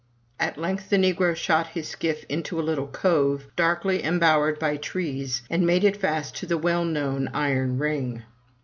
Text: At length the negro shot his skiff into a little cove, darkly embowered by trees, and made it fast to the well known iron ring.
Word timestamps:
At 0.39 0.57
length 0.57 0.89
the 0.89 0.95
negro 0.97 1.35
shot 1.35 1.67
his 1.67 1.87
skiff 1.87 2.23
into 2.27 2.59
a 2.59 2.63
little 2.65 2.87
cove, 2.87 3.45
darkly 3.55 4.03
embowered 4.03 4.57
by 4.57 4.77
trees, 4.77 5.43
and 5.47 5.63
made 5.63 5.83
it 5.83 5.95
fast 5.95 6.35
to 6.37 6.47
the 6.47 6.57
well 6.57 6.85
known 6.85 7.29
iron 7.35 7.77
ring. 7.77 8.23